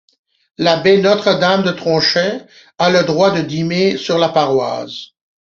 L’abbaye 0.57 0.99
Notre-Dame 0.99 1.61
du 1.61 1.75
Tronchet 1.75 2.47
a 2.79 2.89
le 2.89 3.03
droit 3.03 3.29
de 3.29 3.41
dîmer 3.41 3.97
sur 3.97 4.17
la 4.17 4.29
paroisse. 4.29 5.09